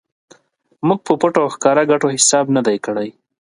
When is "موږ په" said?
0.87-1.13